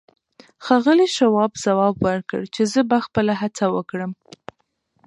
ښاغلي 0.65 1.07
شواب 1.17 1.51
ځواب 1.65 1.95
ورکړ 2.07 2.41
چې 2.55 2.61
زه 2.71 2.81
به 2.89 2.97
خپله 3.05 3.33
هڅه 3.41 3.65
وکړم. 3.75 4.11